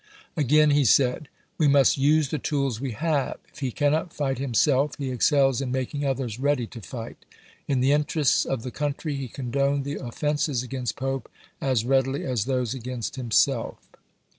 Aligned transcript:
Again 0.35 0.71
he 0.71 0.83
said, 0.83 1.27
"We 1.59 1.67
must 1.67 1.95
use 1.95 2.29
the 2.29 2.39
tools 2.39 2.81
we 2.81 2.93
have; 2.93 3.37
if 3.53 3.59
he 3.59 3.69
cannot 3.71 4.11
fight 4.11 4.39
him 4.39 4.55
self, 4.55 4.97
he 4.97 5.11
excels 5.11 5.61
in 5.61 5.71
making 5.71 6.03
others 6.07 6.39
ready 6.39 6.65
to 6.73 6.81
fight." 6.81 7.23
In 7.67 7.81
the 7.81 7.91
interests 7.91 8.43
of 8.43 8.63
the 8.63 8.71
country 8.71 9.13
he 9.15 9.27
condoned 9.27 9.83
the 9.85 9.99
of 9.99 10.15
fenses 10.15 10.63
against 10.63 10.95
Pope 10.95 11.29
as 11.61 11.85
readily 11.85 12.25
as 12.25 12.45
those 12.45 12.73
against 12.73 13.15
himself. 13.15 13.77